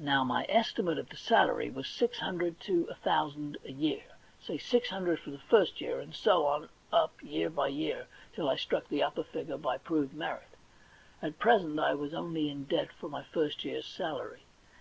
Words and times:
Now, 0.00 0.24
my 0.24 0.44
estimate 0.48 0.98
of 0.98 1.08
the 1.08 1.16
salary 1.16 1.70
was 1.70 1.86
six 1.86 2.18
hundred 2.18 2.58
to 2.62 2.88
a 2.90 2.96
thousand 2.96 3.58
a 3.64 3.70
year; 3.70 4.02
say, 4.40 4.58
six 4.58 4.90
hundred 4.90 5.20
for 5.20 5.30
the 5.30 5.38
first 5.38 5.80
year, 5.80 6.00
and 6.00 6.12
so 6.12 6.46
on 6.46 6.68
up 6.92 7.22
year 7.22 7.48
by 7.48 7.68
year, 7.68 8.08
till 8.34 8.48
I 8.50 8.56
struck 8.56 8.88
the 8.88 9.04
upper 9.04 9.22
figure 9.22 9.56
by 9.56 9.78
proved 9.78 10.14
merit. 10.14 10.56
At 11.22 11.38
present 11.38 11.78
I 11.78 11.94
was 11.94 12.12
only 12.12 12.48
in 12.50 12.64
debt 12.64 12.90
for 12.92 13.08
my 13.08 13.22
first 13.22 13.64
year's 13.64 13.86
salary. 13.86 14.42